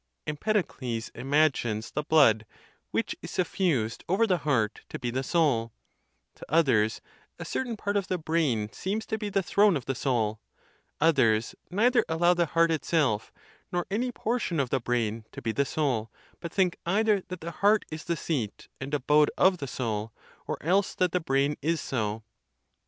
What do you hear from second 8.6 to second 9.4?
seems to be